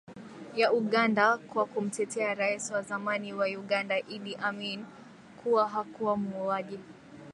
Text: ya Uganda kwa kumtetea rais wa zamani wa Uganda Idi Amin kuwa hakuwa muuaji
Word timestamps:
ya 0.55 0.73
Uganda 0.73 1.37
kwa 1.37 1.65
kumtetea 1.65 2.33
rais 2.35 2.71
wa 2.71 2.81
zamani 2.81 3.33
wa 3.33 3.45
Uganda 3.47 3.99
Idi 3.99 4.35
Amin 4.35 4.85
kuwa 5.43 5.67
hakuwa 5.69 6.17
muuaji 6.17 6.79